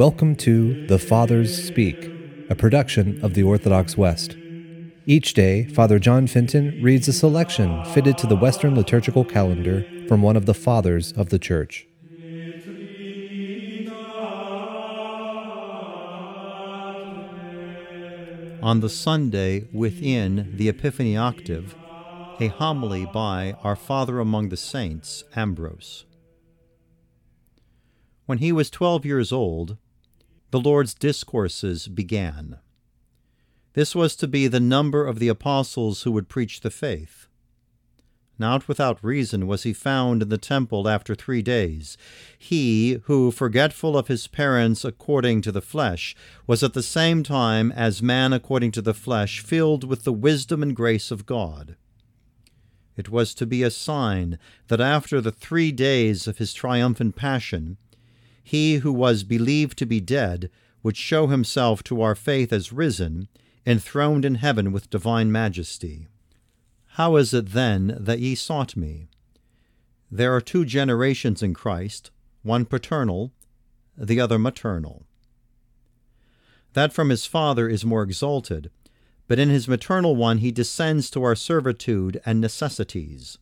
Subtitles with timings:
[0.00, 2.10] Welcome to The Fathers Speak,
[2.48, 4.34] a production of the Orthodox West.
[5.04, 10.22] Each day, Father John Fenton reads a selection fitted to the Western liturgical calendar from
[10.22, 11.86] one of the Fathers of the Church.
[18.62, 21.74] On the Sunday within the Epiphany Octave,
[22.40, 26.06] a homily by our Father among the Saints, Ambrose.
[28.24, 29.76] When he was twelve years old,
[30.50, 32.58] the Lord's discourses began.
[33.74, 37.28] This was to be the number of the apostles who would preach the faith.
[38.36, 41.98] Not without reason was he found in the temple after three days.
[42.38, 47.70] He, who, forgetful of his parents according to the flesh, was at the same time
[47.72, 51.76] as man according to the flesh, filled with the wisdom and grace of God.
[52.96, 57.76] It was to be a sign that after the three days of his triumphant passion,
[58.50, 60.50] he who was believed to be dead
[60.82, 63.28] would show himself to our faith as risen,
[63.64, 66.08] enthroned in heaven with divine majesty.
[66.94, 69.06] How is it then that ye sought me?
[70.10, 72.10] There are two generations in Christ,
[72.42, 73.30] one paternal,
[73.96, 75.06] the other maternal.
[76.72, 78.68] That from his father is more exalted,
[79.28, 83.38] but in his maternal one he descends to our servitude and necessities.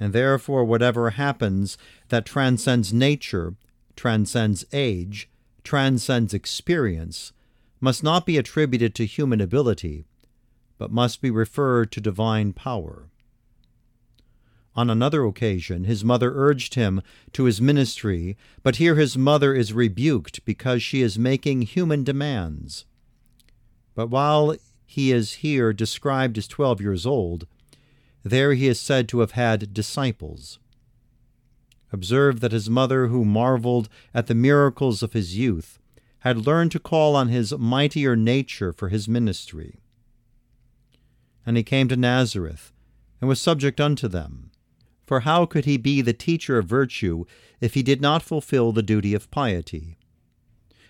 [0.00, 1.76] And therefore, whatever happens
[2.08, 3.54] that transcends nature
[3.98, 5.28] transcends age,
[5.64, 7.32] transcends experience,
[7.80, 10.04] must not be attributed to human ability,
[10.78, 13.08] but must be referred to divine power.
[14.76, 19.72] On another occasion, his mother urged him to his ministry, but here his mother is
[19.72, 22.84] rebuked because she is making human demands.
[23.96, 24.54] But while
[24.86, 27.48] he is here described as twelve years old,
[28.22, 30.60] there he is said to have had disciples.
[31.92, 35.78] Observe that his mother, who marveled at the miracles of his youth,
[36.20, 39.80] had learned to call on his mightier nature for his ministry.
[41.46, 42.72] And he came to Nazareth,
[43.20, 44.50] and was subject unto them.
[45.06, 47.24] For how could he be the teacher of virtue
[47.60, 49.96] if he did not fulfill the duty of piety?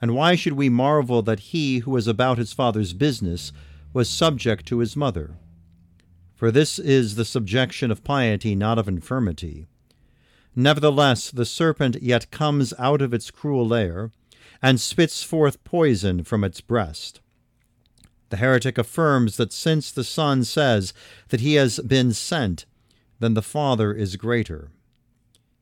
[0.00, 3.52] And why should we marvel that he who was about his father's business
[3.92, 5.36] was subject to his mother?
[6.34, 9.68] For this is the subjection of piety, not of infirmity.
[10.56, 14.10] Nevertheless, the serpent yet comes out of its cruel lair,
[14.62, 17.20] and spits forth poison from its breast.
[18.30, 20.92] The heretic affirms that since the Son says
[21.28, 22.66] that he has been sent,
[23.18, 24.70] then the Father is greater.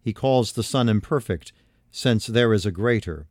[0.02, 1.52] He calls the Son imperfect,
[1.90, 3.26] since there is a greater.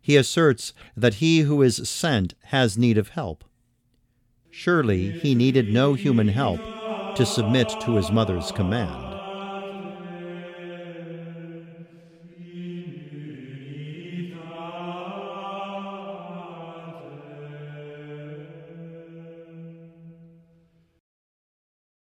[0.00, 3.44] He asserts that he who is sent has need of help.
[4.50, 6.60] Surely he needed no human help
[7.16, 9.07] to submit to his mother's command.